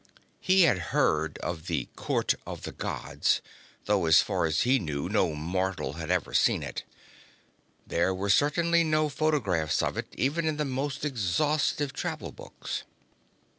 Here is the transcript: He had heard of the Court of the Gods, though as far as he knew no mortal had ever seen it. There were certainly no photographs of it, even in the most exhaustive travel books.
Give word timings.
He 0.39 0.63
had 0.63 0.79
heard 0.97 1.37
of 1.43 1.67
the 1.67 1.87
Court 1.95 2.33
of 2.47 2.63
the 2.63 2.71
Gods, 2.71 3.39
though 3.85 4.07
as 4.07 4.19
far 4.19 4.47
as 4.47 4.61
he 4.61 4.79
knew 4.79 5.07
no 5.07 5.35
mortal 5.35 5.93
had 5.93 6.09
ever 6.09 6.33
seen 6.33 6.63
it. 6.63 6.83
There 7.85 8.11
were 8.11 8.31
certainly 8.31 8.83
no 8.83 9.09
photographs 9.09 9.83
of 9.83 9.97
it, 9.97 10.07
even 10.17 10.47
in 10.47 10.57
the 10.57 10.65
most 10.65 11.05
exhaustive 11.05 11.93
travel 11.93 12.31
books. 12.31 12.81